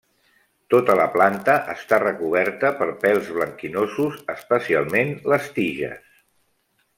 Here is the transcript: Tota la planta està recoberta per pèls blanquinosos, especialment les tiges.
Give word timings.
Tota 0.73 0.93
la 0.99 1.03
planta 1.17 1.57
està 1.73 1.99
recoberta 2.03 2.71
per 2.79 2.87
pèls 3.03 3.29
blanquinosos, 3.37 4.17
especialment 4.37 5.13
les 5.35 5.53
tiges. 5.61 6.03